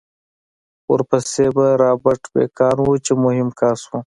ورپسې 0.91 1.45
به 1.55 1.65
رابرټ 1.81 2.23
بېکان 2.33 2.77
و 2.81 2.87
چې 3.05 3.13
مهم 3.23 3.49
کس 3.59 3.79
و 3.89 3.91